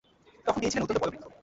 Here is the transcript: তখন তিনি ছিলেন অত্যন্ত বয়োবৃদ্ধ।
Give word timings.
তখন 0.45 0.59
তিনি 0.59 0.71
ছিলেন 0.71 0.83
অত্যন্ত 0.83 0.99
বয়োবৃদ্ধ। 1.01 1.25